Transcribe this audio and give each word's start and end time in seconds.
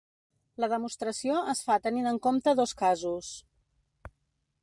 La 0.63 0.69
demostració 0.69 1.35
es 1.53 1.61
fa 1.67 1.75
tenint 1.83 2.11
en 2.13 2.17
compte 2.27 2.55
dos 2.61 2.75
casos. 2.81 3.31